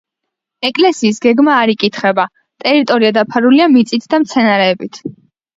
ეკლესიის 0.69 1.19
გეგმა 1.25 1.57
არ 1.65 1.71
იკითხება, 1.73 2.25
ტერიტორია 2.65 3.15
დაფარულია 3.19 3.71
მიწით 3.77 4.11
და 4.15 4.25
მცენარეებით. 4.25 5.03